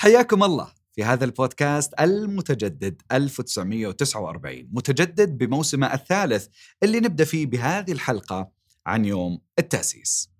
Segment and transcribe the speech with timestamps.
[0.00, 6.46] حياكم الله في هذا البودكاست المتجدد 1949 متجدد بموسمه الثالث
[6.82, 8.50] اللي نبدأ فيه بهذه الحلقة
[8.86, 10.30] عن يوم التأسيس.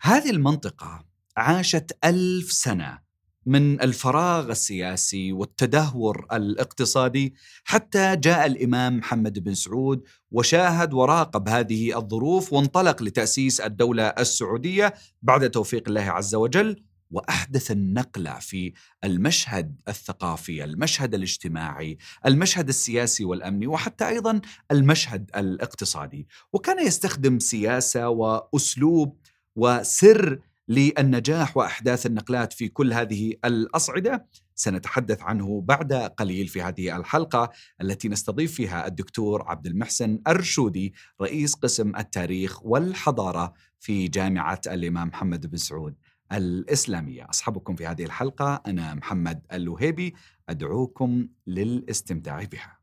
[0.00, 1.04] هذه المنطقة
[1.36, 2.98] عاشت ألف سنة
[3.46, 7.34] من الفراغ السياسي والتدهور الاقتصادي
[7.64, 15.50] حتى جاء الإمام محمد بن سعود وشاهد وراقب هذه الظروف وانطلق لتأسيس الدولة السعودية بعد
[15.50, 18.72] توفيق الله عز وجل وأحدث النقلة في
[19.04, 29.18] المشهد الثقافي، المشهد الاجتماعي، المشهد السياسي والأمني وحتى أيضا المشهد الاقتصادي، وكان يستخدم سياسة وأسلوب
[29.56, 34.26] وسر للنجاح وأحداث النقلات في كل هذه الأصعدة.
[34.54, 37.50] سنتحدث عنه بعد قليل في هذه الحلقة
[37.80, 45.46] التي نستضيف فيها الدكتور عبد المحسن الرشودي رئيس قسم التاريخ والحضارة في جامعة الإمام محمد
[45.46, 45.94] بن سعود.
[46.32, 47.26] الإسلامية.
[47.30, 50.14] اصحبكم في هذه الحلقة أنا محمد الوهيبي
[50.48, 52.78] أدعوكم للاستمتاع بها.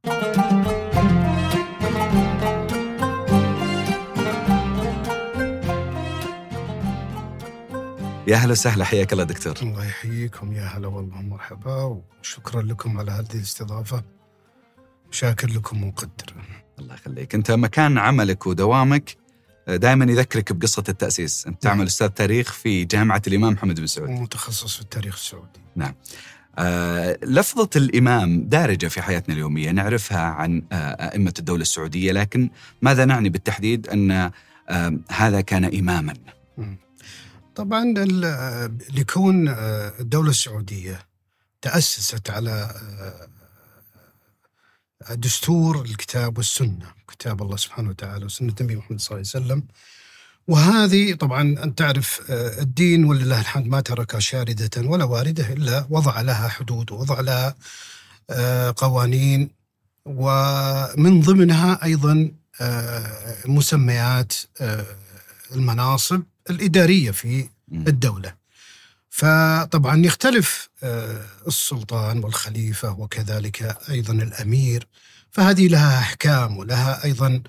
[8.27, 9.53] يا هلا وسهلا حياك الله دكتور.
[9.61, 10.53] الله يحييكم.
[10.53, 14.03] يا هلا والله مرحبا وشكرا لكم على هذه الاستضافة.
[15.11, 16.33] شاكر لكم ومقدر
[16.79, 17.35] الله يخليك.
[17.35, 19.17] أنت مكان عملك ودوامك.
[19.75, 21.47] دائما يذكرك بقصة التأسيس.
[21.47, 24.09] أنت تعمل أستاذ تاريخ في جامعة الإمام محمد بن سعود.
[24.09, 25.59] متخصص في التاريخ السعودي.
[25.75, 25.95] نعم.
[26.57, 29.71] آه لفظة الإمام دارجة في حياتنا اليومية.
[29.71, 32.49] نعرفها عن آه أئمة الدولة السعودية لكن
[32.81, 34.11] ماذا نعني بالتحديد أن
[34.69, 36.13] آه هذا كان إماما؟
[37.55, 37.93] طبعا
[38.93, 39.49] لكون
[39.99, 40.99] الدولة السعودية
[41.61, 42.75] تأسست على
[45.07, 49.63] دستور الكتاب والسنة كتاب الله سبحانه وتعالى وسنة النبي محمد صلى الله عليه وسلم.
[50.47, 52.21] وهذه طبعا أنت تعرف
[52.59, 57.55] الدين ولله الحمد ما ترك شاردة ولا واردة إلا وضع لها حدود ووضع لها
[58.71, 59.49] قوانين.
[60.05, 62.31] ومن ضمنها أيضا
[63.45, 64.33] مسميات
[65.55, 68.38] المناصب الإدارية في الدولة.
[69.09, 70.69] فطبعا يختلف
[71.47, 74.87] السلطان والخليفة وكذلك أيضا الأمير
[75.31, 77.43] فهذه لها أحكام ولها أيضا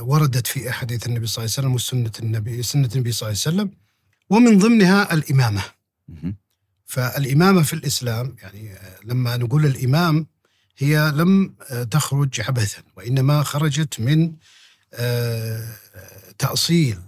[0.00, 3.56] وردت في أحاديث النبي صلى الله عليه وسلم وسنة النبي سنة النبي صلى الله عليه
[3.56, 3.70] وسلم
[4.30, 5.62] ومن ضمنها الإمامة.
[6.86, 10.26] فالإمامة في الإسلام يعني لما نقول الإمام
[10.78, 11.54] هي لم
[11.90, 14.32] تخرج عبثا وإنما خرجت من
[16.38, 16.98] تأصيل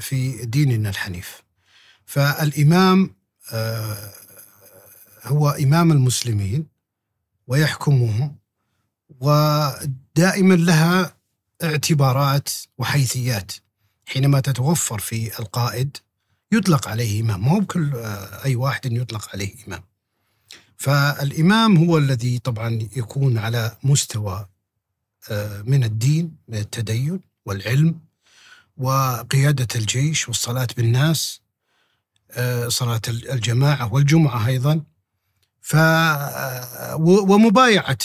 [0.00, 1.42] في ديننا الحنيف.
[2.06, 3.14] فالإمام
[5.24, 6.66] هو إمام المسلمين
[7.46, 8.36] ويحكمهم
[9.20, 11.16] ودائما لها
[11.62, 13.52] اعتبارات وحيثيات.
[14.06, 15.96] حينما تتوفر في القائد
[16.52, 17.40] يطلق عليه إمام.
[17.40, 17.92] مو بكل
[18.44, 19.82] أي واحد يطلق عليه إمام.
[20.76, 24.46] فالإمام هو الذي طبعا يكون على مستوى
[25.64, 28.00] من الدين من التدين والعلم
[28.76, 31.40] وقيادة الجيش والصلاة بالناس.
[32.68, 34.82] صلاة الجماعة والجمعة أيضا.
[35.60, 35.76] ف
[37.00, 37.98] ومبايعة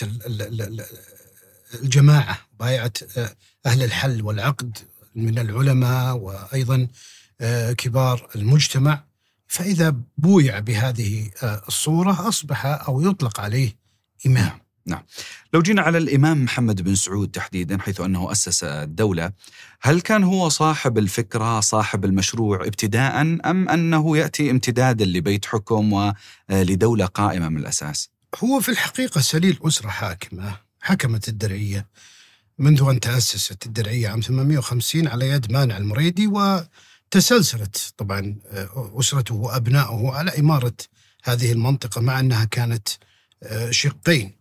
[1.73, 2.93] الجماعة مبايعة
[3.65, 4.77] أهل الحل والعقد
[5.15, 6.87] من العلماء وأيضا
[7.77, 9.03] كبار المجتمع.
[9.47, 13.77] فإذا بويع بهذه الصورة أصبح أو يطلق عليه
[14.25, 14.60] إمام.
[14.85, 15.03] نعم.
[15.53, 19.31] لو جينا على الإمام محمد بن سعود تحديدا حيث أنه أسس الدولة
[19.81, 26.13] هل كان هو صاحب الفكرة صاحب المشروع ابتداء أم أنه يأتي امتدادا لبيت حكم
[26.49, 28.09] ولدولة قائمة من الأساس؟
[28.43, 31.87] هو في الحقيقة سليل أسرة حاكمة حكمت الدرعية.
[32.57, 38.35] منذ أن تأسست الدرعية عام 850 على يد مانع المريدي وتسلسلت طبعا
[38.99, 40.73] أسرته وأبنائه على إمارة
[41.23, 42.87] هذه المنطقة مع أنها كانت
[43.69, 44.25] شقين.
[44.25, 44.40] آه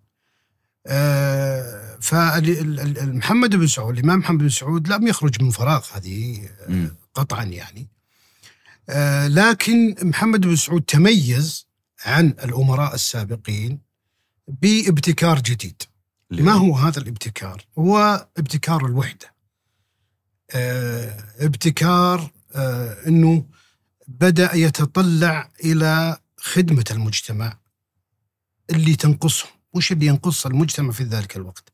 [2.01, 7.89] فمحمد بن سعود الإمام محمد بن سعود لم يخرج من فراغ هذه آه قطعا يعني.
[8.89, 11.67] آه لكن محمد بن سعود تميز
[12.05, 13.81] عن الأمراء السابقين
[14.49, 15.83] بابتكار جديد.
[16.31, 19.35] ما هو هذا الابتكار؟ هو ابتكار الوحدة.
[21.41, 22.31] ابتكار
[23.07, 23.47] أنه
[24.09, 27.59] بدأ يتطلع إلى خدمة المجتمع
[28.71, 29.51] اللي تنقصهم.
[29.73, 31.69] وش اللي ينقص المجتمع في ذلك الوقت.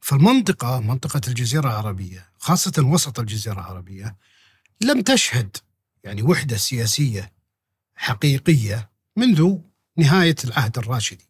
[0.00, 4.16] فالمنطقة منطقة الجزيرة العربية خاصة وسط الجزيرة العربية
[4.80, 5.56] لم تشهد
[6.04, 7.32] يعني وحدة سياسية
[7.94, 9.56] حقيقية منذ
[9.96, 11.28] نهاية العهد الراشدي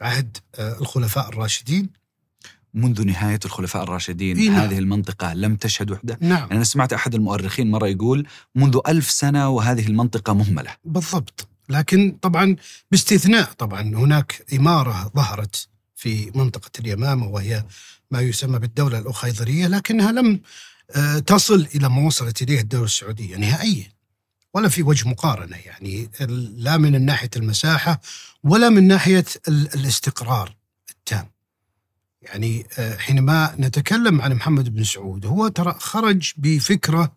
[0.00, 1.90] عهد الخلفاء الراشدين.
[2.74, 4.60] منذ نهاية الخلفاء الراشدين إيه نعم.
[4.60, 6.18] هذه المنطقة لم تشهد وحدة.
[6.20, 6.38] نعم.
[6.38, 10.76] يعني أنا سمعت أحد المؤرخين مرة يقول منذ ألف سنة وهذه المنطقة مهملة.
[10.84, 11.48] بالضبط.
[11.68, 12.56] لكن طبعا
[12.90, 17.64] باستثناء طبعا هناك إمارة ظهرت في منطقة اليمامة وهي
[18.10, 20.40] ما يسمى بالدولة الأخيضرية لكنها لم
[20.96, 23.92] آه، تصل إلى ما وصلت إليه الدولة السعودية نهائيا
[24.54, 26.10] ولا في وجه مقارنة يعني
[26.56, 28.00] لا من ناحية المساحة
[28.44, 30.56] ولا من ناحية الاستقرار
[30.90, 31.30] التام.
[32.22, 37.12] يعني آه، حينما نتكلم عن محمد بن سعود هو ترى خرج بفكرة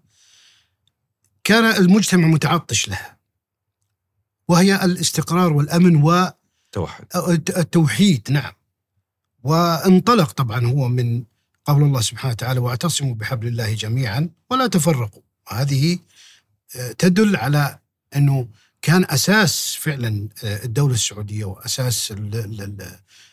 [1.44, 3.21] كان المجتمع متعطش لها.
[4.52, 6.32] وهي الاستقرار والأمن و
[6.72, 7.06] توحد
[7.58, 8.52] التوحيد نعم.
[9.44, 11.24] وانطلق طبعا هو من
[11.66, 16.00] قول الله سبحانه وتعالى واعتصموا بحبل الله جميعا ولا تفرقوا هذه
[16.76, 17.80] آه، تدل على
[18.16, 18.48] إنه
[18.82, 22.14] كان أساس فعلا آه، الدولة السعودية وأساس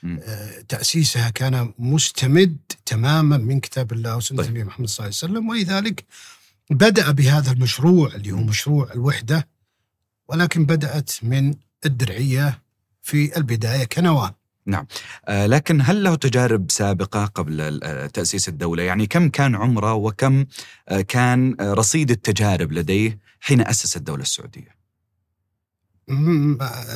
[0.05, 2.56] آه، تأسيسها كان مستمد
[2.87, 4.47] تماما من كتاب الله وسنة طيب.
[4.47, 5.49] النبي محمد صلى الله عليه وسلم.
[5.49, 6.05] ولذلك
[6.70, 9.57] بدأ بهذا المشروع اللي هو مشروع الوحدة.
[10.28, 11.54] ولكن بدأت من
[11.86, 12.62] الدرعية
[13.02, 14.34] في البداية كنواه
[14.66, 14.86] نعم.
[15.26, 20.44] آه لكن هل له تجارب سابقة قبل آه، تأسيس الدولة؟ يعني كم كان عمره وكم
[20.88, 24.78] آه كان آه، رصيد التجارب لديه حين أسس الدولة السعودية؟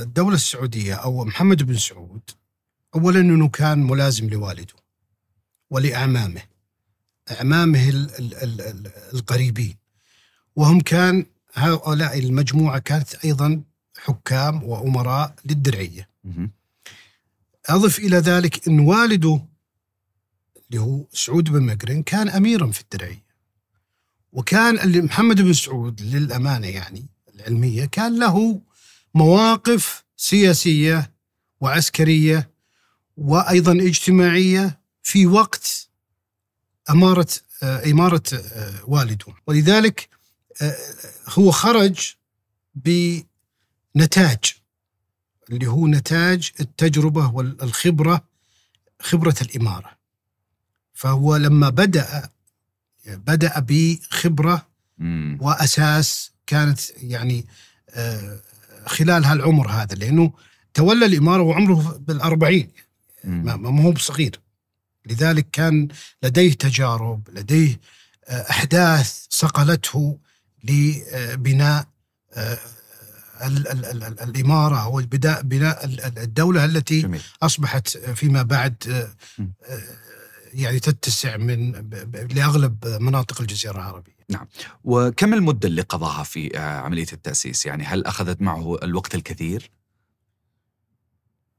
[0.02, 2.30] الدولة السعودية أو محمد بن سعود
[2.94, 4.74] أولا أنه كان ملازم لوالده
[5.70, 6.42] ولأعمامه
[7.30, 7.88] أعمامه
[9.14, 9.76] القريبين.
[10.56, 13.62] وهم كان هؤلاء المجموعة كانت أيضا
[13.98, 16.08] حكام وأمراء للدرعية.
[17.68, 19.40] أضف إلى ذلك أن والده
[20.70, 23.24] اللي هو سعود بن مقرن كان أميرا في الدرعية.
[24.32, 28.60] وكان محمد بن سعود للأمانة يعني العلمية كان له
[29.14, 31.12] مواقف سياسية
[31.60, 32.50] وعسكرية
[33.16, 35.88] وأيضا اجتماعية في وقت
[36.90, 37.28] أمارة
[37.62, 39.26] آه، إمارة آه، والده.
[39.46, 40.08] ولذلك
[41.28, 42.14] هو خرج
[42.74, 44.38] بنتاج
[45.50, 48.24] اللي هو نتاج التجربة والخبرة
[49.00, 49.90] خبرة الإمارة.
[50.94, 52.30] فهو لما بدأ
[53.06, 54.66] بدأ بخبرة
[55.40, 57.46] وأساس كانت يعني
[57.90, 58.40] آه،
[58.86, 60.32] خلال هالعمر هذا لأنه
[60.74, 62.70] تولى الإمارة وعمره بالأربعين.
[63.24, 64.40] ما هو بصغير.
[65.06, 65.88] لذلك كان
[66.22, 67.80] لديه تجارب لديه
[68.28, 70.18] آه، أحداث صقلته
[70.64, 71.86] لبناء
[72.34, 72.58] آه،
[73.42, 75.02] ال ال ال الإمارة أو
[75.42, 75.84] بناء
[76.22, 77.22] الدولة التي جميل.
[77.42, 79.14] أصبحت فيما بعد آه،
[79.64, 79.82] آه،
[80.54, 81.72] يعني تتسع من
[82.30, 84.46] لأغلب مناطق الجزيرة العربية نعم
[84.84, 89.70] وكم المدة اللي قضاها في عملية التأسيس يعني هل أخذت معه الوقت الكثير؟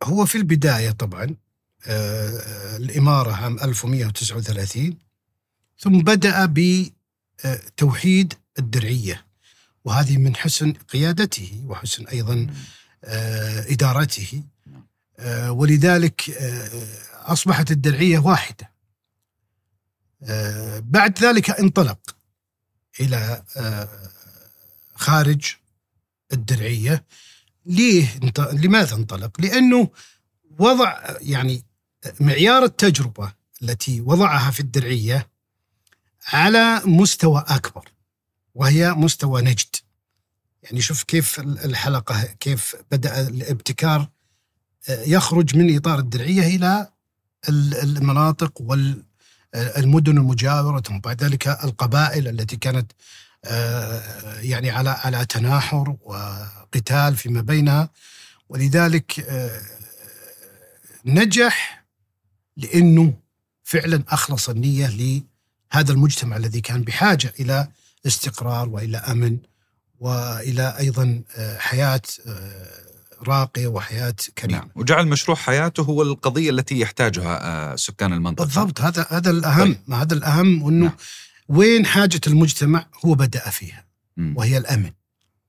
[0.04, 1.36] هو في البداية طبعا
[2.78, 4.98] الإمارة عام 1139
[5.78, 6.54] ثم بدأ
[7.46, 9.26] بتوحيد الدرعية.
[9.86, 12.48] وهذه من حسن قيادته وحسن أيضا
[13.04, 14.44] آه، إدارته.
[15.20, 18.74] آه، ولذلك آه، أصبحت الدرعية واحدة.
[20.80, 22.16] بعد ذلك انطلق
[23.00, 23.44] إلى
[24.96, 25.56] خارج
[26.34, 27.06] الدرعية.
[27.66, 28.20] ليه
[28.54, 29.90] لماذا انطلق؟ لأنه
[30.60, 31.64] وضع يعني
[32.20, 35.30] معيار التجربة التي وضعها في الدرعية
[36.28, 37.93] على مستوى أكبر.
[38.56, 39.76] وهي مستوى نجد.
[40.64, 44.10] يعني شوف كيف الحلقة كيف بدأ الابتكار
[44.90, 46.90] آه، يخرج من إطار الدرعية إلى
[47.50, 52.92] المناطق والمدن المجاورة ثم بعد ذلك القبائل التي كانت
[53.46, 57.90] آه، يعني على على تناحر وقتال فيما بينها.
[58.50, 59.62] ولذلك آه،
[61.06, 61.86] نجح
[62.58, 63.14] لأنه
[63.64, 67.68] فعلا أخلص النية لهذا المجتمع الذي كان بحاجة إلى
[68.06, 69.38] استقرار وإلى أمن
[70.00, 72.84] وإلى أيضا آه، حياة آه،
[73.28, 74.60] راقية وحياة كريمة.
[74.60, 78.46] نعم وجعل مشروع حياته هو القضية التي يحتاجها آه، سكان المنطقة.
[78.46, 79.94] بالضبط هذا هذا الأهم طيب.
[79.94, 80.98] هذا الأهم إنه نعم.
[81.50, 83.86] وين حاجة المجتمع هو بدأ فيها
[84.18, 84.38] م.
[84.38, 84.92] وهي الأمن.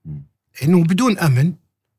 [0.04, 0.20] م.
[0.62, 1.54] إنه بدون أمن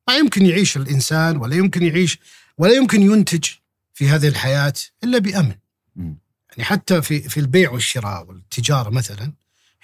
[0.08, 2.20] ما يمكن يعيش الإنسان ولا يمكن يعيش
[2.58, 3.46] ولا يمكن ينتج
[3.94, 5.56] في هذه الحياة إلا بأمن.
[5.96, 6.14] م.
[6.50, 9.34] يعني حتى في في البيع والشراء والتجارة مثلا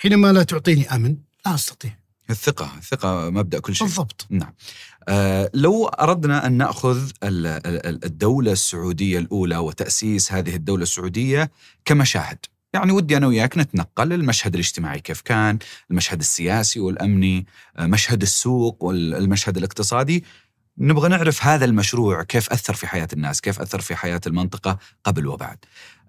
[0.01, 1.91] حينما لا تعطيني آمن لا أستطيع.
[2.29, 3.87] الثقة الثقة مبدأ كل شيء.
[3.87, 4.27] بالضبط.
[4.29, 4.53] نعم.
[5.07, 11.51] آه لو أردنا أن نأخذ الدولة السعودية الأولى وتأسيس هذه الدولة السعودية
[11.85, 12.37] كمشاهد.
[12.73, 15.59] يعني ودي أنا وياك نتنقل المشهد الاجتماعي كيف كان
[15.91, 17.45] المشهد السياسي والأمني
[17.77, 20.23] آه، مشهد السوق والمشهد الاقتصادي.
[20.77, 25.27] نبغى نعرف هذا المشروع كيف أثر في حياة الناس كيف أثر في حياة المنطقة قبل
[25.27, 25.57] وبعد.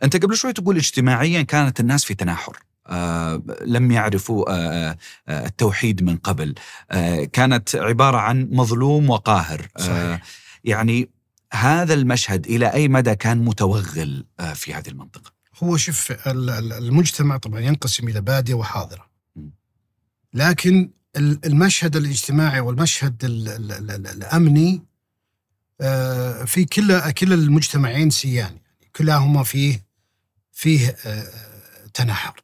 [0.02, 2.58] أنت قبل شوي تقول اجتماعيا كانت الناس في تناحر.
[2.86, 4.96] آه لم يعرفوا آه
[5.28, 6.54] آه التوحيد من قبل
[7.32, 10.22] كانت عبارة عن مظلوم وقاهر صحيح.
[10.64, 11.10] يعني
[11.52, 17.36] هذا المشهد إلى أي مدى كان متوغل في هذه المنطقة هو شوف ال- ال- المجتمع
[17.36, 19.06] طبعا ينقسم إلى بادية وحاضرة.
[19.36, 19.48] م.
[20.34, 24.82] لكن ال- المشهد الاجتماعي والمشهد ال- ال- ال- ال- الأمني
[25.80, 28.62] آه، في كلا كلا المجتمعين سيان يعني
[28.96, 29.84] كلاهما فيه
[30.52, 30.96] فيه
[31.94, 32.42] تناحر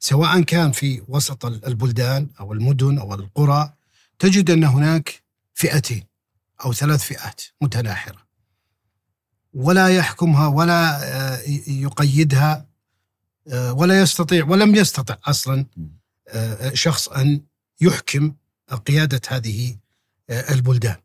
[0.00, 3.72] سواء كان في وسط ال- البلدان أو المدن أو القرى
[4.18, 5.22] تجد أن هناك
[5.54, 6.04] فئتين
[6.64, 8.26] أو ثلاث فئات متناحرة
[9.54, 11.02] ولا يحكمها ولا
[11.34, 11.38] آه،
[11.68, 12.66] يقيدها
[13.48, 15.66] آه، ولا يستطيع ولم يستطع أصلا
[16.28, 17.40] آه، شخص أن
[17.80, 18.34] يحكم
[18.86, 19.76] قيادة هذه
[20.30, 20.96] البلدان.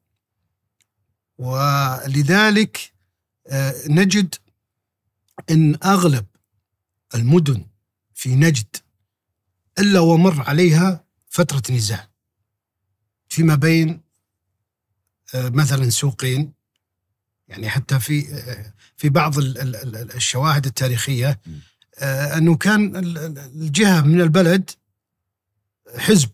[1.37, 2.93] ولذلك
[3.89, 4.35] نجد
[5.51, 6.25] إن أغلب
[7.15, 7.65] المدن
[8.13, 8.75] في نجد
[9.79, 12.09] إلا ومر عليها فترة نزاع.
[13.29, 14.01] فيما بين
[15.35, 16.53] آه، مثلا سوقين
[17.47, 21.51] يعني حتى في آه، في بعض ال- ال- ال- الشواهد التاريخية م.
[21.99, 24.69] آه، أنه كان ال- ال- الجهة من البلد
[25.97, 26.29] حزب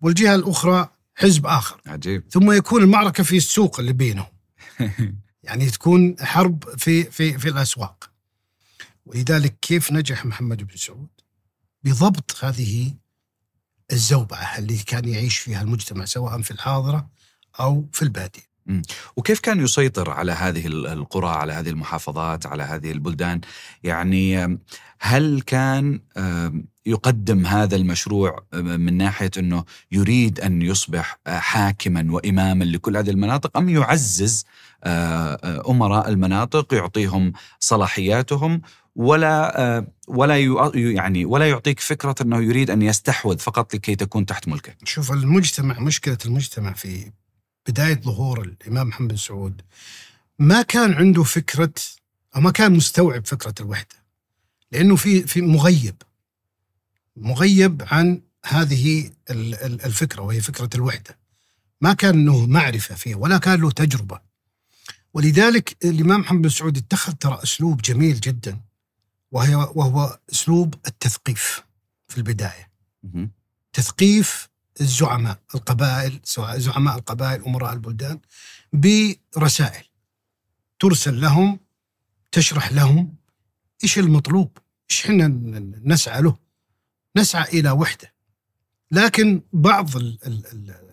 [0.00, 1.80] والجهة الأخرى حزب آخر.
[1.86, 2.24] عجيب.
[2.30, 4.26] ثم يكون المعركة في السوق اللي بينهم.
[5.42, 8.10] يعني تكون حرب في في في الأسواق.
[9.06, 11.08] ولذلك كيف نجح محمد بن سعود؟
[11.84, 12.94] بضبط هذه
[13.92, 17.08] الزوبعة اللي كان يعيش فيها المجتمع سواء في الحاضرة
[17.60, 18.54] أو في البادية.
[19.16, 23.40] وكيف كان يسيطر على هذه ال- القرى على هذه المحافظات على هذه البلدان؟
[23.82, 24.58] يعني
[25.00, 26.00] هل كان
[26.86, 33.56] يقدم هذا المشروع من ناحية أنه يريد أن يصبح آه، حاكما وإماما لكل هذه المناطق
[33.56, 34.44] أم يعزز
[34.84, 38.62] آه، آه، أمراء المناطق يعطيهم صلاحياتهم
[38.96, 44.26] ولا آه، ولا يع- يعني ولا يعطيك فكرة أنه يريد أن يستحوذ فقط لكي تكون
[44.26, 47.10] تحت ملكه شوف المجتمع مشكلة المجتمع في
[47.68, 49.60] بداية ظهور الإمام محمد بن سعود
[50.38, 51.72] ما كان عنده فكرة
[52.36, 53.94] أو ما كان مستوعب فكرة الوحدة
[54.72, 55.94] لأنه في في مغيب
[57.16, 61.18] مغيب عن هذه ال- ال- الفكرة وهي فكرة الوحدة.
[61.80, 64.20] ما كان له معرفة فيه ولا كان له تجربة.
[65.14, 68.60] ولذلك الإمام محمد بن سعود اتخذ ترى أسلوب جميل جدا.
[69.34, 71.62] وهي وهو أسلوب التثقيف
[72.08, 72.70] في البداية.
[73.72, 74.48] تثقيف
[74.80, 78.20] الزعماء القبائل سواء زعماء القبائل أمراء البلدان
[78.72, 79.84] برسائل
[80.78, 81.60] ترسل لهم
[82.32, 83.14] تشرح لهم
[83.82, 84.58] إيش المطلوب
[84.90, 85.28] إيش إحنا
[85.84, 86.36] نسعى له
[87.16, 88.14] نسعى إلى وحده
[88.90, 90.90] لكن بعض ال- ال- ال-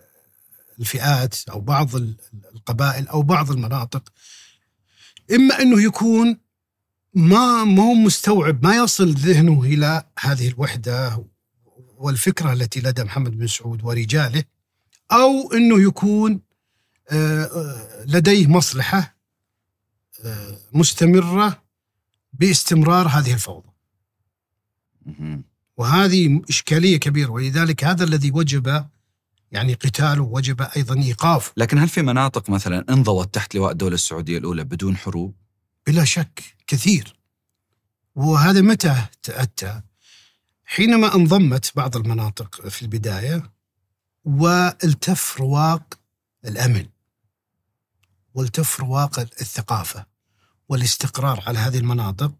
[0.80, 2.16] الفئات أو بعض ال-
[2.54, 4.12] القبائل أو بعض المناطق
[5.32, 6.38] إما أنه يكون
[7.14, 11.24] ما ما هو مستوعب ما يصل ذهنه إلى هذه الوحدة
[11.96, 14.44] والفكرة التي لدى محمد بن سعود ورجاله
[15.12, 16.40] أو إنه يكون
[17.10, 19.16] آه، آه، لديه مصلحة
[20.24, 21.62] آه، مستمرة
[22.32, 23.68] باستمرار هذه الفوضى.
[25.76, 28.86] وهذه إشكالية كبيرة ولذلك هذا الذي وجب
[29.52, 34.38] يعني قتاله وجب أيضا إيقافه لكن هل في مناطق مثلا انضوت تحت لواء الدولة السعودية
[34.38, 35.34] الأولى بدون حروب؟
[35.86, 37.16] بلا شك كثير.
[38.14, 39.82] وهذا متى تأتى؟
[40.64, 43.52] حينما انضمت بعض المناطق في البداية
[44.24, 45.98] والتف رواق
[46.44, 46.86] الأمن
[48.34, 50.06] والتف رواق الثقافة
[50.68, 52.32] والاستقرار على هذه المناطق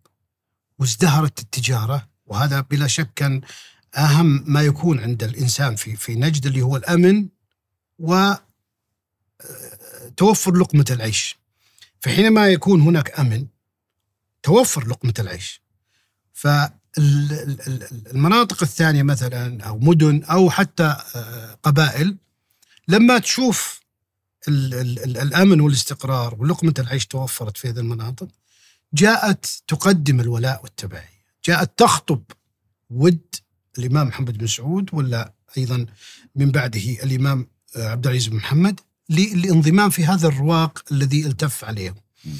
[0.78, 3.40] وازدهرت التجارة وهذا بلا شك كان
[3.96, 7.28] أهم ما يكون عند الإنسان في في نجد اللي هو الأمن
[7.98, 8.40] وتوفر
[10.56, 11.41] لقمة العيش.
[12.02, 13.46] فحينما يكون هناك أمن
[14.42, 15.62] توفر لقمة العيش.
[16.32, 22.16] فالمناطق الثانية مثلا أو مدن أو حتى آه، قبائل
[22.88, 23.80] لما تشوف
[24.48, 28.28] ال- ال- ال- الأمن والاستقرار ولقمة العيش توفرت في هذه المناطق
[28.94, 31.22] جاءت تقدم الولاء والتبعية.
[31.44, 32.22] جاءت تخطب
[32.90, 33.20] ود
[33.78, 35.86] الإمام محمد بن سعود ولا أيضا
[36.36, 38.80] من بعده الإمام آه، عبد العزيز بن محمد.
[39.12, 42.32] للانضمام في هذا الرواق الذي التف عليهم مم.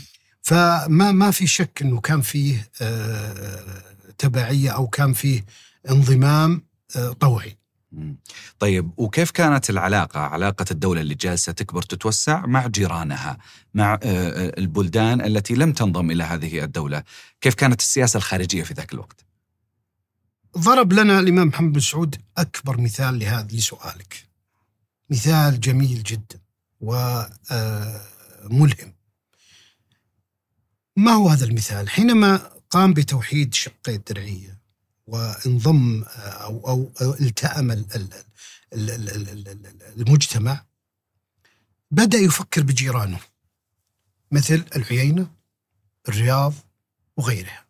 [0.42, 3.82] فما ما في شك إنه كان فيه آه،
[4.18, 5.44] تبعية أو كان فيه
[5.90, 6.62] انضمام
[6.96, 7.56] آه، طوعي.
[8.58, 13.38] طيب وكيف كانت العلاقة؟ علاقة الدولة اللي جالسة تكبر تتوسع مع جيرانها
[13.74, 17.02] مع آه، البلدان التي لم تنضم إلى هذه الدولة.
[17.40, 19.24] كيف كانت السياسة الخارجية في ذاك الوقت؟
[20.58, 24.28] ضرب لنا الإمام محمد بن سعود أكبر مثال لهذا لسؤالك.
[25.10, 26.40] مثال جميل جدا.
[26.82, 27.92] وملهم
[30.96, 32.36] ما هو هذا المثال حينما
[32.70, 34.58] قام بتوحيد شقي الدرعيه
[35.06, 36.68] وانضم أو,
[37.02, 38.08] أو التأم ال- ال-
[38.72, 40.64] ال- ال- ال- ال- ال- المجتمع
[41.90, 43.20] بدأ يفكر بجيرانه
[44.30, 45.30] مثل العيينة
[46.08, 46.54] الرياض
[47.16, 47.64] وغيرها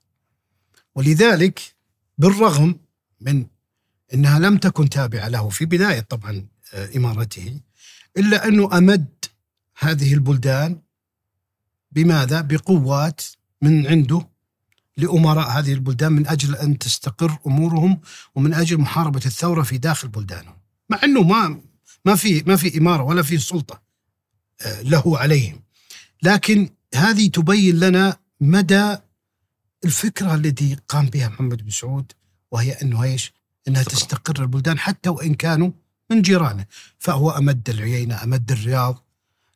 [0.95, 1.75] ولذلك
[2.19, 2.81] بالرغم
[3.21, 3.47] من
[4.15, 6.97] انها لم تكن تابعه له في بدايه طبعا آه،
[8.17, 9.09] إلا أنه أمد
[9.79, 10.81] هذه البلدان
[11.93, 13.21] بماذا؟ بقوات
[13.63, 14.29] من عنده
[14.97, 18.01] لأمراء هذه البلدان من أجل أن تستقر أمورهم
[18.35, 20.57] ومن أجل محاربة الثورة في داخل بلدانهم.
[20.91, 21.61] مع أنه ما
[22.05, 23.83] ما في ما في إمارة ولا في سلطة
[24.61, 25.63] آه، له عليهم.
[26.23, 28.97] لكن هذه تبين لنا مدى
[29.85, 32.13] الفكرة التي قام بها محمد بن سعود
[32.51, 33.33] وهي أنه إيش؟
[33.69, 33.83] إنها.
[33.83, 35.71] تستقر البلدان حتى وإن كانوا
[36.13, 36.65] من جيرانه،
[36.99, 39.05] فهو أمد العيينة، أمد الرياض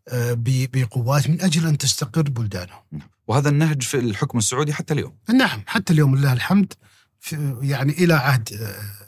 [0.08, 2.82] آه، بقوات من أجل أن تستقر بلدانهم.
[3.26, 6.72] وهذا النهج في الحكم السعودي حتى اليوم نعم حتى اليوم لله الحمد
[7.62, 9.06] يعني إلى عهد آه،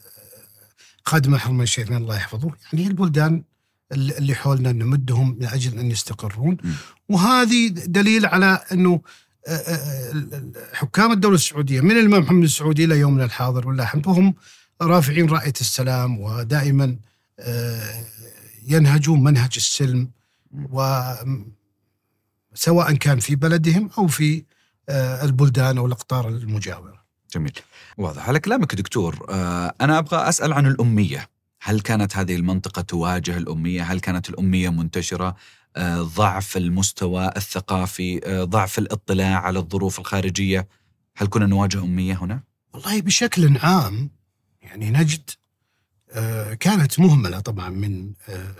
[1.04, 3.42] خادم الحرمين الشريفين الله يحفظه يعني البلدان
[3.92, 6.72] اللي حولنا نمدهم من أجل أن يستقرون م.
[7.08, 9.00] وهذه دليل على أنه
[9.48, 14.34] آه، حكام الدولة السعودية من الامام محمد السعودي إلى يومنا الحاضر والله الحمد وهم
[14.82, 16.96] رافعين رأية السلام ودائما
[18.68, 20.11] ينهجون منهج السلم
[22.52, 24.45] وسواء كان في بلدهم أو في
[24.88, 27.04] آه، البلدان أو الأقطار المجاورة.
[27.35, 27.52] جميل
[27.99, 31.30] واضح على كلامك دكتور آه، أنا أبغى أسأل عن الأمية
[31.62, 35.37] هل كانت هذه المنطقة تواجه الأمية؟ هل كانت الأمية منتشرة؟
[35.76, 40.68] آه، ضعف المستوى الثقافي آه، ضعف الاطلاع على الظروف الخارجية
[41.16, 42.42] هل كنا نواجه أمية هنا؟
[42.75, 44.11] والله بشكل عام
[44.62, 45.47] يعني نجد آه،
[46.60, 48.54] كانت مهملة طبعا من آه،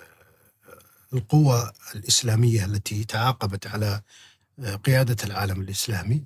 [1.13, 4.03] القوى الإسلامية التي تعاقبت على
[4.61, 6.25] آه، قيادة العالم الإسلامي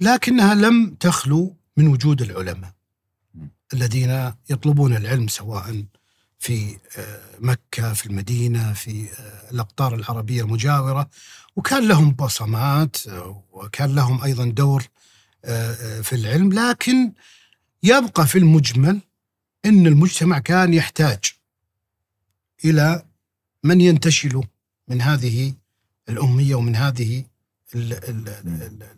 [0.00, 2.72] لكنها لم تخلو من وجود العلماء.
[3.74, 5.84] الذين يطلبون العلم سواء
[6.38, 11.10] في آه، مكة في المدينة في آه، الأقطار العربية المجاورة
[11.56, 14.84] وكان لهم بصمات آه، وكان لهم أيضا دور
[15.44, 17.12] آه، آه، في العلم لكن
[17.82, 19.00] يبقى في المجمل
[19.64, 21.18] إن المجتمع كان يحتاج
[22.64, 23.02] إلى
[23.64, 24.42] من ينتشل
[24.88, 25.54] من هذه
[26.08, 27.24] الأمية ومن هذه
[27.74, 28.88] ال- ال- ال-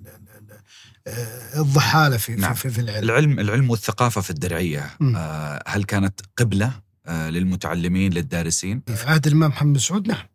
[1.06, 2.54] آه، الضحالة في نعم.
[2.54, 5.16] في, في العلم العلم العلم والثقافة في الدرعية م.
[5.16, 10.26] آه، هل كانت قبلة آه، للمتعلمين للدارسين؟ في عهد الإمام محمد سعود نعم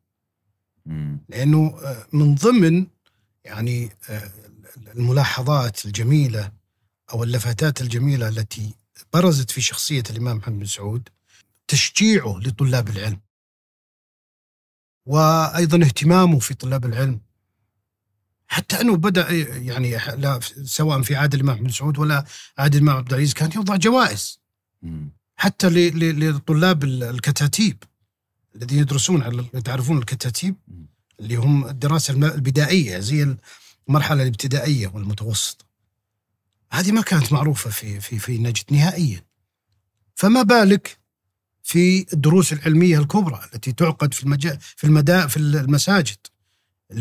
[0.86, 1.20] مم.
[1.30, 2.88] لأنه آه، من ضمن
[3.44, 4.32] يعني آه،
[4.96, 6.52] الملاحظات الجميلة
[7.14, 8.74] أو اللفتات الجميلة التي
[9.14, 11.10] برزت في شخصية الإمام محمد بن سعود
[11.68, 13.20] تشجيعه لطلاب العلم
[15.06, 17.20] وأيضا اهتمامه في طلاب العلم
[18.48, 22.26] حتى أنه بدأ يعني لا سواء في عهد الإمام بن سعود ولا
[22.58, 24.40] عهد الإمام عبد العزيز كان يوضع جوائز.
[25.36, 27.84] حتى لطلاب ال- الكتاتيب
[28.56, 30.56] الذين يدرسون على تعرفون الكتاتيب.
[31.20, 33.36] اللي هم الدراسة الم- البدائية زي
[33.90, 35.65] المرحلة الابتدائية والمتوسطه
[36.76, 39.24] هذه ما كانت معروفة في في في نجد نهائيا
[40.16, 40.98] فما بالك
[41.64, 46.18] في الدروس العلمية الكبرى التي تعقد في المجا في المدا في المساجد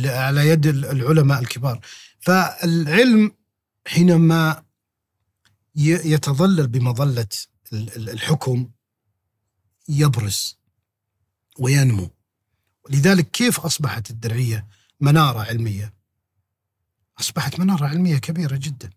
[0.04, 1.80] على يد ال- العلماء الكبار
[2.20, 3.32] فالعلم
[3.86, 4.64] حينما
[5.76, 6.66] يتظلل
[7.72, 8.70] ال- الحكم
[9.88, 10.58] يبرز
[11.58, 12.10] وينمو
[12.90, 14.66] لذلك كيف أصبحت الدرعية
[15.00, 15.94] منارة علمية؟
[17.20, 18.90] أصبحت منارة علمية كبيرة جدا.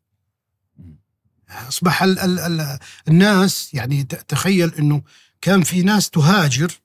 [1.49, 5.01] أصبح ال ال ال الناس يعني تخيل إنه
[5.41, 6.79] كان في ناس تهاجر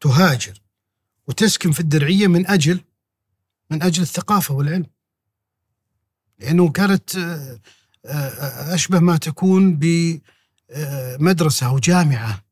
[0.00, 0.62] تهاجر
[1.26, 2.80] وتسكن في الدرعية من أجل
[3.70, 4.86] من أجل الثقافة والعلم.
[6.38, 7.60] لأنه كانت آه،
[8.06, 12.44] آه، أشبه ما تكون بمدرسه أو جامعة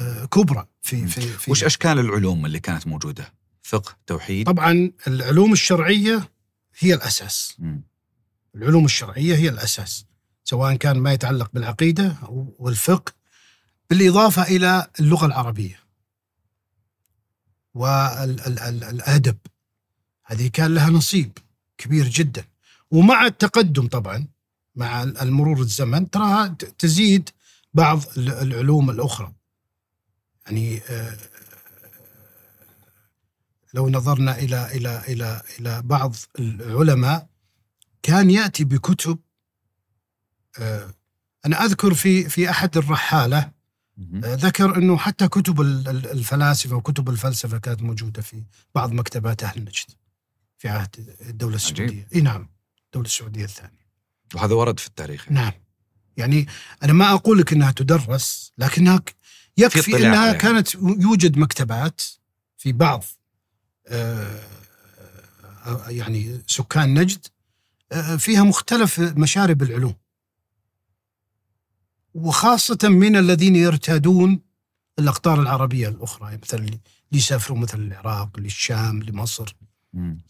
[0.00, 5.52] آه، كبرى في في, في وش أشكال العلوم اللي كانت موجودة؟ فقه توحيد طبعا العلوم
[5.52, 6.30] الشرعية
[6.78, 7.56] هي الأساس.
[8.54, 10.06] العلوم الشرعية هي الأساس
[10.44, 13.12] سواء كان ما يتعلق بالعقيدة أو والفقه
[13.90, 15.78] بالإضافة إلى اللغة العربية
[17.74, 19.38] والادب
[20.24, 21.38] هذه كان لها نصيب
[21.78, 22.44] كبير جدا.
[22.90, 24.26] ومع التقدم طبعا
[24.76, 26.46] مع المرور الزمن تراها
[26.78, 27.28] تزيد
[27.74, 29.32] بعض ال- العلوم الأخرى.
[30.46, 31.16] يعني آه،
[33.74, 37.26] لو نظرنا إلى إلى إلى إلى بعض العلماء
[38.02, 39.18] كان يأتي بكتب
[41.46, 43.50] أنا أذكر في في أحد الرحالة.
[44.24, 48.42] آه، ذكر إنه حتى كتب ال- ال- الفلاسفة وكتب الفلسفة كانت موجودة في
[48.74, 49.90] بعض مكتبات أهل نجد
[50.58, 51.54] في عهد الدولة.
[51.56, 52.48] السعودية إي نعم
[52.86, 53.86] الدولة السعودية الثانية
[54.34, 55.34] وهذا ورد في التاريخ يعني.
[55.40, 55.52] نعم
[56.16, 56.46] يعني
[56.82, 59.00] أنا ما أقول لك إنها تدرس لكنها
[59.58, 60.32] يكفي إنها عليها.
[60.32, 62.00] كانت يوجد مكتبات
[62.58, 63.04] في بعض
[63.88, 64.40] آه،
[65.66, 67.26] آه، يعني سكان نجد
[67.92, 69.94] آه، فيها مختلف مشارب العلوم
[72.14, 74.40] وخاصة من الذين يرتادون
[74.98, 76.78] الأقطار العربية الأخرى مثلا اللي
[77.12, 79.54] يسافرون مثلا العراق للشام لمصر.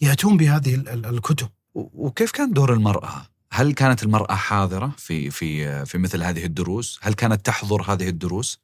[0.01, 5.85] يأتون بهذه ال- ال- الكتب وكيف كان دور المرأة؟ هل كانت المرأة حاضرة في في
[5.87, 8.59] في مثل هذه الدروس؟ هل كانت تحضر هذه الدروس؟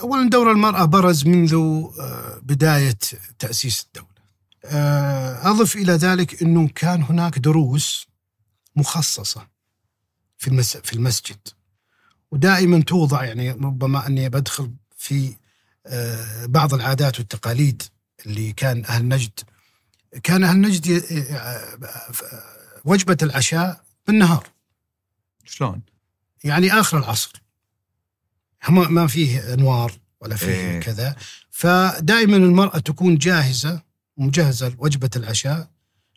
[0.00, 2.98] أولا دور المرأة برز منذ آه، بداية
[3.38, 4.08] تأسيس الدولة
[4.64, 8.06] آه، أضف إلى ذلك أنه كان هناك دروس
[8.76, 9.48] مخصصة
[10.38, 11.38] في المس في المسجد
[12.30, 15.34] ودائما توضع يعني ربما أني بدخل في
[15.86, 17.82] آه، بعض العادات والتقاليد
[18.26, 19.40] اللي كان أهل نجد.
[20.22, 21.78] كان أهل نجد آه، آه،
[22.84, 24.46] وجبة العشاء بالنهار.
[25.44, 25.82] شلون؟
[26.44, 27.42] يعني آخر العصر.
[28.68, 30.80] ما ما فيه أنوار ولا فيه إيه.
[30.80, 31.16] كذا.
[31.50, 33.82] فدائما المرأة تكون جاهزة
[34.16, 35.70] مجهزه لوجبة العشاء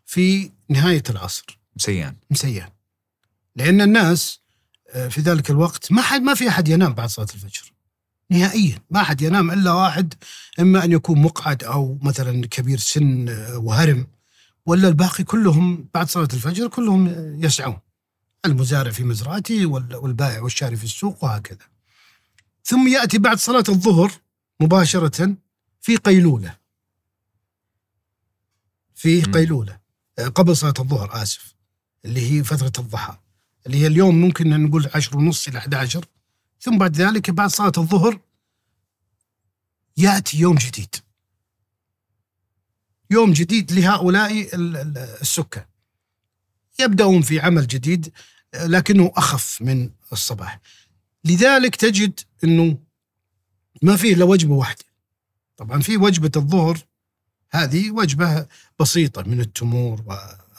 [0.05, 1.59] في نهاية العصر.
[1.75, 2.15] مسيان.
[2.29, 2.69] مسيان.
[3.55, 4.42] لأن الناس
[4.93, 7.73] في ذلك الوقت ما حد ما في أحد ينام بعد صلاة الفجر.
[8.29, 8.79] نهائيا.
[8.91, 10.13] ما أحد ينام إلا واحد
[10.59, 14.07] إما أن يكون مقعد أو مثلا كبير سن آه، وهرم
[14.65, 17.07] ولا الباقي كلهم بعد صلاة الفجر كلهم
[17.43, 17.79] يسعون.
[18.45, 21.57] المزارع في مزرعته وال- والبائع والشاري في السوق وهكذا.
[22.65, 24.11] ثم يأتي بعد صلاة الظهر
[24.59, 25.35] مباشرة
[25.81, 26.55] في قيلولة.
[28.95, 29.21] في.
[29.21, 29.79] قيلولة.
[30.19, 31.55] آه، قبل صلاة الظهر آسف.
[32.05, 33.17] اللي هي فترة الضحى.
[33.65, 36.05] اللي هي اليوم ممكن نقول عشر ونص إلى 11
[36.61, 38.19] ثم بعد ذلك بعد صلاة الظهر
[39.97, 40.95] يأتي يوم جديد.
[43.09, 45.65] يوم جديد لهؤلاء ال- ال- السكان.
[46.79, 48.11] يبدأون في عمل جديد
[48.55, 50.59] لكنه أخف من الصباح.
[51.25, 52.77] لذلك تجد أنه
[53.81, 54.83] ما فيه إلا وجبة واحدة.
[55.57, 56.77] طبعا في وجبة الظهر
[57.51, 58.47] هذه وجبة
[58.79, 60.03] بسيطة من التمور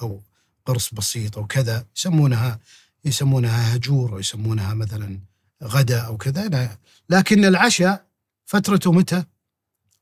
[0.03, 0.23] أو
[0.67, 2.61] قرص بسيط أو كذا يسمونها
[3.05, 5.21] يسمونها هجور ويسمونها مثلا
[5.63, 6.79] غدا أو كذا لا.
[7.11, 8.07] لكن العشاء
[8.45, 9.25] فترته متى؟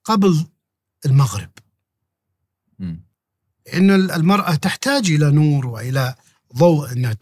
[0.05, 0.47] قبل
[1.07, 1.51] المغرب.
[3.75, 6.15] إن المرأة تحتاج إلى نور وإلى
[6.57, 7.17] ضوء إنها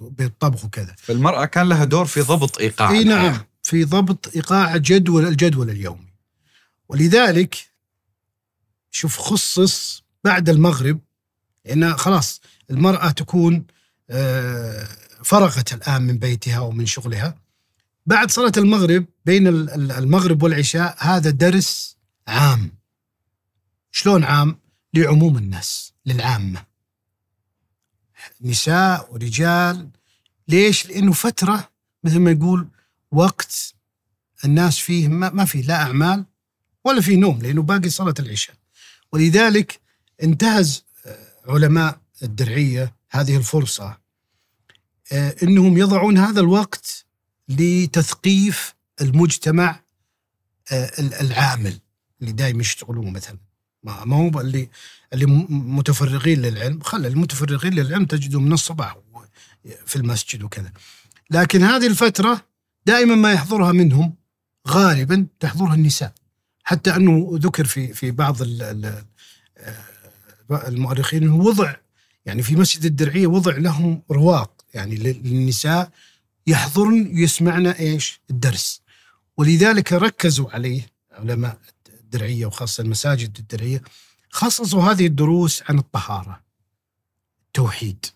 [0.00, 0.94] بالطبخ وكذا.
[0.98, 3.04] فالمرأة كان لها دور في ضبط إيقاع إي.
[3.04, 6.12] نعم في ضبط إيقاع جدول الجدول اليومي.
[6.88, 7.56] ولذلك
[8.90, 11.00] شوف خصص بعد المغرب
[11.64, 13.66] لأن خلاص المرأة تكون
[15.24, 17.38] فرغت الآن من بيتها ومن شغلها.
[18.06, 21.96] بعد صلاة المغرب بين ال- ال- المغرب والعشاء هذا درس
[22.28, 22.72] عام.
[23.90, 24.58] شلون عام؟
[24.94, 26.64] لعموم الناس للعامة.
[28.40, 29.88] نساء ورجال
[30.48, 31.70] ليش؟ لأنه فترة
[32.04, 32.68] مثل ما يقول
[33.12, 33.74] وقت
[34.44, 36.24] الناس فيه ما, فيه لا أعمال
[36.84, 38.56] ولا فيه نوم لأنه باقي صلاة العشاء.
[39.12, 39.80] ولذلك
[40.22, 44.01] انتهز آه، علماء الدرعية هذه الفرصة آه،
[45.12, 47.04] إنهم يضعون هذا الوقت
[47.48, 49.80] لتثقيف المجتمع
[50.72, 51.78] آه، ال- العامل
[52.20, 53.38] اللي دائما يشتغلون مثلا.
[53.82, 54.68] ما هو اللي
[55.12, 56.80] اللي متفرغين للعلم.
[56.80, 58.96] خلى المتفرغين للعلم تجدهم من الصباح
[59.86, 60.72] في المسجد وكذا.
[61.30, 62.44] لكن هذه الفترة
[62.86, 64.14] دائما ما يحضرها منهم
[64.68, 66.12] غالبا تحضرها النساء.
[66.64, 69.04] حتى أنه ذكر في في بعض آه،
[70.50, 71.74] المؤرخين أنه وضع
[72.26, 74.61] يعني في مسجد الدرعية وضع لهم رواق.
[74.74, 75.90] يعني لل- للنساء
[76.46, 78.82] يحضرن يسمعن إيش؟ الدرس.
[79.36, 81.58] ولذلك ركزوا عليه علماء
[81.88, 83.82] الدرعية وخاصة المساجد الدرعية
[84.30, 86.42] خصصوا هذه الدروس عن الطهارة
[87.46, 88.06] التوحيد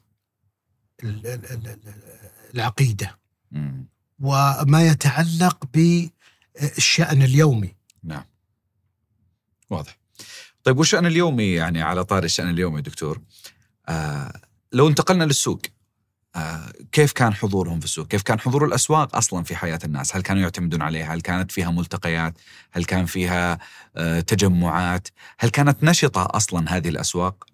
[1.02, 3.18] ال- ال- ال- ال- العقيدة.
[3.50, 3.86] مم.
[4.20, 7.74] وما يتعلق بالشأن اليومي.
[8.02, 8.24] نعم.
[9.70, 9.98] واضح.
[10.64, 13.20] طيب والشأن اليومي يعني على طاري الشأن اليومي دكتور؟
[13.88, 14.40] آه
[14.72, 15.60] لو انتقلنا للسوق
[16.92, 20.42] كيف كان حضورهم في السوق؟ كيف كان حضور الأسواق أصلا في حياة الناس؟ هل كانوا
[20.42, 22.34] يعتمدون عليها؟ هل كانت فيها ملتقيات؟
[22.72, 23.58] هل كان فيها
[23.96, 27.46] آه تجمعات؟ هل كانت نشطة أصلا هذه الأسواق؟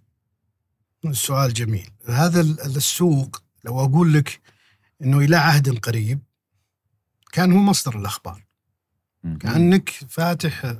[1.12, 1.90] سؤال جميل.
[2.08, 4.40] هذا ال- السوق لو أقول لك
[5.02, 6.20] أنه إلى عهد قريب
[7.32, 8.44] كان هو مصدر الأخبار.
[9.24, 9.38] مم.
[9.38, 10.74] كأنك فاتح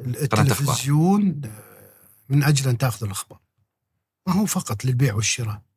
[0.00, 1.40] التلفزيون
[2.28, 3.40] من أجل أن تأخذ الأخبار.
[4.26, 5.54] ما هو فقط للبيع والشراء.
[5.54, 5.69] ال-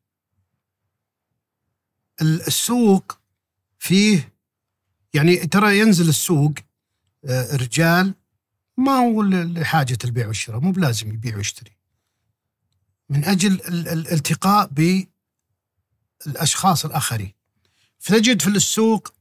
[2.21, 3.19] السوق
[3.79, 4.33] فيه
[5.13, 6.53] يعني ترى ينزل السوق
[7.25, 8.13] آه، رجال
[8.77, 11.71] ما هو لحاجة البيع والشراء مو بلازم يبيع ويشتري.
[13.09, 14.71] من أجل ال- ال- الالتقاء
[16.25, 17.33] بالأشخاص الآخرين.
[17.99, 19.13] فتجد في السوق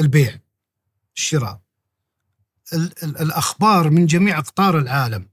[0.00, 0.38] البيع
[1.16, 1.60] الشراء.
[2.72, 5.28] ال- ال- الأخبار من جميع أقطار العالم.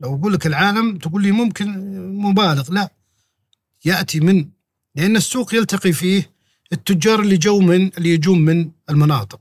[0.00, 1.68] لو أقول لك العالم تقول لي ممكن
[2.16, 2.90] مبالغ لا.
[3.84, 4.50] يأتي من
[4.94, 6.30] لأن السوق يلتقي فيه
[6.72, 9.40] التجار اللي جو من اللي يجون من المناطق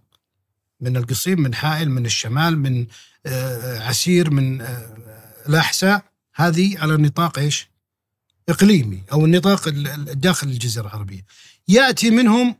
[0.82, 2.88] من القصيم من حائل من الشمال من
[3.26, 4.98] آه، عسير من آه،
[5.50, 7.70] الأحساء هذه على نطاق إيش؟
[8.50, 11.26] إقليمي أو النطاق ال- ال- داخل الجزيرة العربية.
[11.68, 12.56] يأتي منهم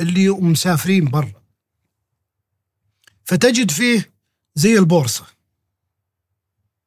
[0.00, 1.32] اللي مسافرين برا.
[3.24, 4.12] فتجد فيه
[4.54, 5.26] زي البورصة.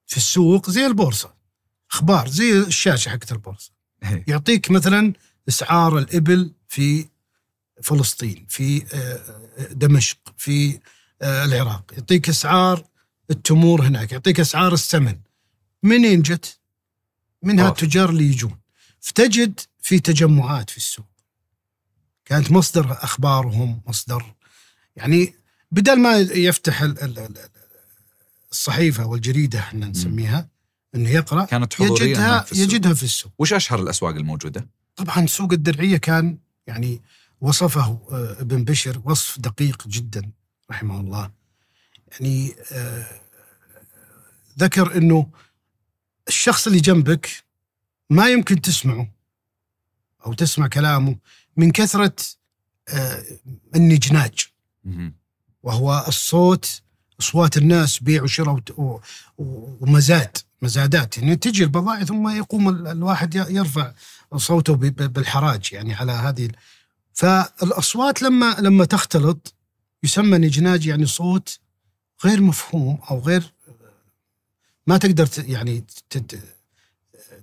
[0.05, 1.33] في السوق زي البورصة.
[1.91, 3.71] أخبار زي الشاشة حقت البورصة.
[4.03, 4.23] إيه.
[4.27, 5.13] يعطيك مثلا
[5.49, 7.05] إسعار الإبل في
[7.83, 10.79] فلسطين في آه، دمشق في
[11.21, 12.85] آه، العراق يعطيك إسعار
[13.31, 15.19] التمور هناك يعطيك إسعار السمن
[15.83, 16.59] منين جت؟
[17.43, 17.69] منها.
[17.69, 18.59] التجار اللي يجون
[18.99, 21.05] فتجد في تجمعات في السوق
[22.25, 24.35] كانت مصدر أخبارهم مصدر
[24.95, 25.33] يعني
[25.71, 27.49] بدل ما يفتح ال- ال- ال-
[28.51, 30.49] الصحيفة والجريدة إحنا نسميها
[30.95, 32.63] إنه يقرأ كانت حضورية يجدها في السوق.
[32.67, 37.01] يجدها في السوق وش أشهر الأسواق الموجودة؟ طبعا سوق الدرعية كان يعني
[37.41, 40.31] وصفه آه، ابن بشر وصف دقيق جدا
[40.71, 41.31] رحمه الله
[42.11, 43.21] يعني آه،
[44.59, 45.29] ذكر إنه
[46.27, 47.29] الشخص اللي جنبك
[48.09, 49.11] ما يمكن تسمعه
[50.25, 51.17] أو تسمع كلامه
[51.57, 52.15] من كثرة
[52.89, 53.23] آه،
[53.75, 54.45] النجناج.
[55.63, 56.81] وهو الصوت
[57.19, 58.59] أصوات الناس بيع وشراء
[59.37, 61.17] ومزاد مزادات.
[61.17, 63.93] يعني تجي البضائع ثم يقوم ال- الواحد يرفع
[64.37, 66.55] صوته بالحراج يعني على هذه ال-
[67.13, 69.53] فالأصوات لما لما تختلط
[70.03, 71.59] يسمى نجناج يعني صوت
[72.25, 73.53] غير مفهوم أو غير
[74.87, 75.83] ما تقدر يعني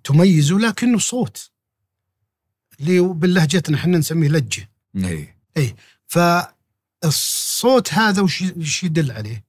[0.04, 1.50] تميزه لكنه صوت
[2.80, 4.68] اللي باللهجتنا إحنا نسميه لجة.
[5.56, 9.44] اي فالصوت هذا وش يدل عليه؟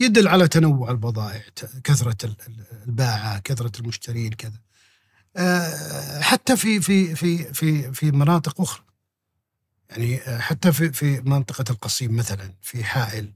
[0.00, 1.42] يدل على تنوع البضائع
[1.84, 4.60] كثرة ال- ال- الباعة كثرة المشترين كذا.
[5.36, 8.84] آه، حتى في في في في في مناطق أخرى.
[9.90, 13.32] يعني آه، حتى في في منطقة القصيم مثلا في حائل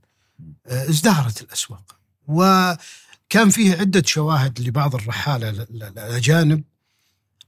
[0.67, 1.99] آه، ازدهرت الأسواق.
[2.29, 6.65] وكان فيه عدة شواهد لبعض الرحالة ال- ال- الأجانب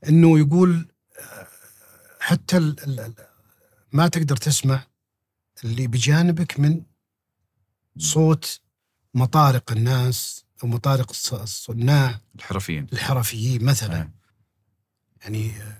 [0.08, 0.88] أنه يقول
[2.20, 2.74] حتى
[3.92, 4.86] ما تقدر تسمع
[5.64, 6.82] اللي بجانبك من
[7.98, 8.60] صوت
[9.16, 14.10] مطارق الناس أو مطارق الص- الصناع الحرفيين الحرفيين مثلا آه.
[15.22, 15.76] يعني آه،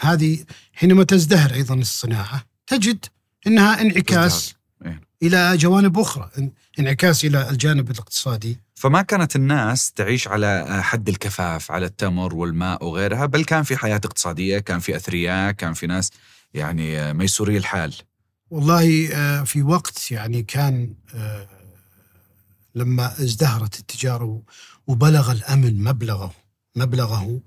[0.00, 3.04] هذه حينما تزدهر أيضا الصناعة تجد
[3.46, 4.54] إنها انعكاس.
[4.86, 5.00] إيه.
[5.22, 11.70] إلى جوانب أخرى إن- انعكاس إلى الجانب الاقتصادي فما كانت الناس تعيش على حد الكفاف
[11.70, 16.10] على التمر والماء وغيرها بل كان في حياة اقتصادية كان في أثرياء كان في ناس
[16.54, 17.94] يعني ميسوري الحال
[18.50, 21.48] والله آه، في وقت يعني كان آه،
[22.74, 24.42] لما ازدهرت التجارة
[24.86, 26.34] وبلغ الأمن مبلغه
[26.76, 27.40] مبلغه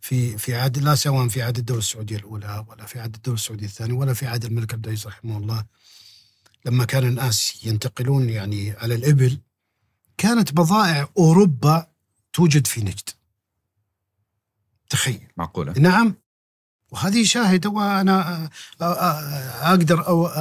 [0.00, 3.66] في في عهد لا سواء في عهد الدولة السعودية الأولى ولا في عهد الدولة السعودية
[3.66, 5.64] الثانية ولا في عهد الملك عبد العزيز رحمه الله.
[6.66, 9.38] لما كان الناس ينتقلون يعني على الإبل
[10.18, 11.86] كانت بضائع أوروبا
[12.32, 13.08] توجد في نجد.
[14.90, 15.28] تخيل.
[15.36, 16.14] معقولة؟ نعم.
[16.90, 18.82] وهذه شاهد وأنا أ- أ-
[19.66, 20.32] أقدر أو أ-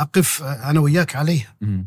[0.00, 1.56] أقف أنا وياك عليها.
[1.60, 1.86] مم.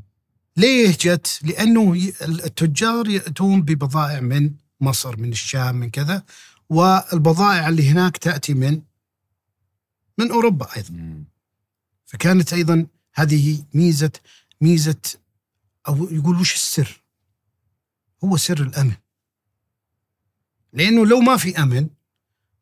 [0.57, 6.23] ليه جت؟ لأنه التجار يأتون ببضائع من مصر من الشام من كذا
[6.69, 8.81] والبضائع اللي هناك تأتي من
[10.17, 11.23] من أوروبا أيضا.
[12.05, 14.11] فكانت أيضا هذه ميزه
[14.61, 15.01] ميزة
[15.87, 17.01] أو يقول وش السر؟
[18.23, 18.93] هو سر الأمن.
[20.73, 21.89] لأنه لو ما في أمن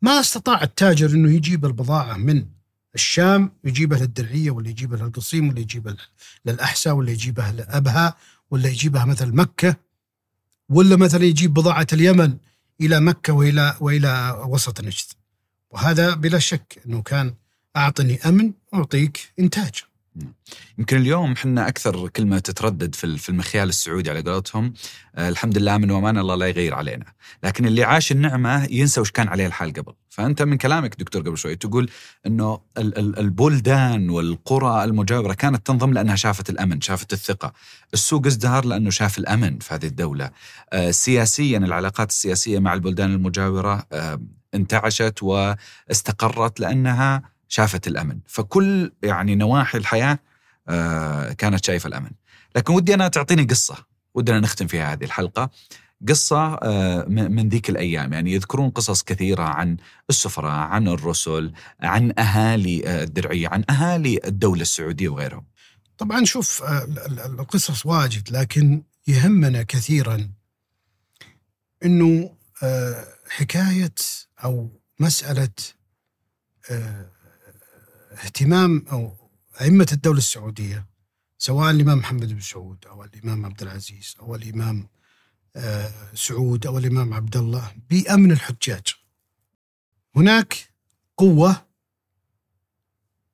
[0.01, 2.45] ما استطاع التاجر إنه يجيب البضاعة من
[2.95, 5.97] الشام يجيبها للدرعيه ولا يجيبها للقصيم ولا يجيبها
[6.45, 8.15] للاحساء ولا يجيبها لأبها
[8.51, 9.75] ولا يجيبها مثلا مكة
[10.69, 12.37] ولا مثلا يجيب بضاعة اليمن
[12.81, 15.05] إلى مكة وإلى وإلى وسط نجد.
[15.69, 17.33] وهذا بلا شك إنه كان
[17.75, 19.75] أعطني أمن أعطيك إنتاج.
[20.77, 24.73] يمكن اليوم إحنا أكثر كلمة تتردد في المخيال السعودي على قولتهم
[25.15, 27.05] آه الحمد لله من وامان الله لا يغير علينا،
[27.43, 31.37] لكن اللي عاش النعمة ينسى وش كان عليه الحال قبل، فأنت من كلامك دكتور قبل
[31.37, 31.89] شوي تقول
[32.25, 37.53] إنه ال- ال- البلدان والقرى المجاورة كانت تنضم لأنها شافت الأمن، شافت الثقة،
[37.93, 40.31] السوق ازدهر لأنه شاف الأمن في هذه الدولة،
[40.73, 44.21] آه سياسيا العلاقات السياسية مع البلدان المجاورة آه
[44.55, 50.19] انتعشت واستقرت لأنها شافت الأمن، فكل يعني نواحي الحياة
[50.69, 52.11] آه، كانت شايفة الأمن.
[52.55, 53.75] لكن ودي أنا تعطيني قصة.
[54.13, 55.49] ودنا نختم فيها هذه الحلقة.
[56.07, 58.13] قصة آه، من ذيك الأيام.
[58.13, 59.77] يعني يذكرون قصص كثيرة عن
[60.09, 65.45] السفراء عن الرسل عن أهالي آه، الدرعية عن أهالي الدولة السعودية وغيرهم.
[65.97, 66.63] طبعا شوف
[67.09, 70.29] القصص واجد لكن يهمنا كثيرا
[71.85, 72.35] أنه
[73.29, 73.95] حكاية
[74.43, 75.49] أو مسألة
[78.13, 79.15] اهتمام أو
[79.61, 80.85] أئمة الدولة السعودية
[81.37, 84.87] سواء الإمام محمد بن سعود أو الإمام عبد العزيز أو الإمام
[85.55, 88.87] آه، سعود أو الإمام عبد الله بأمن الحجاج.
[90.15, 90.73] هناك
[91.17, 91.65] قوة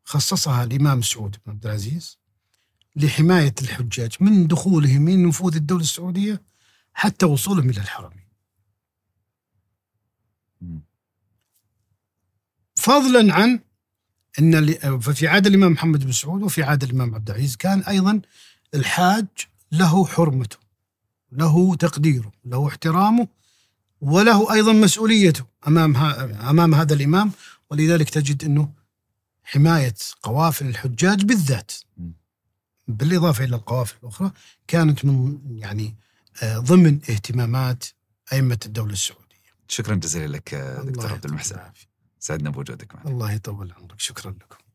[0.04, 2.20] خصصها الإمام سعود بن عبد العزيز
[2.96, 6.42] لحماية الحجاج من دخولهم من نفوذ الدولة السعودية
[6.94, 8.30] حتى وصولهم إلى الحرمين
[12.76, 13.60] فضلا عن
[14.39, 18.21] إن ففي عهد الإمام محمد بن سعود وفي عهد الإمام عبد العزيز كان أيضا
[18.73, 19.25] الحاج
[19.71, 20.58] له حرمته
[21.32, 23.28] له تقديره له احترامه
[24.02, 27.32] وله أيضا مسؤوليته أمام أمام هذا الإمام
[27.71, 28.69] ولذلك تجد إنه
[29.43, 31.71] حماية قوافل الحجاج بالذات
[32.88, 34.32] بالإضافة إلى القوافل الأخرى
[34.67, 35.95] كانت من يعني
[36.43, 37.84] آه، ضمن اهتمامات
[38.34, 39.25] أئمة الدولة السعودية.
[39.67, 41.58] شكرا جزيلا لك دكتور عبد المحسن.
[42.20, 43.10] سعدنا بوجودك معنا.
[43.10, 44.00] الله يطول عمرك.
[44.00, 44.69] شكرا لكم.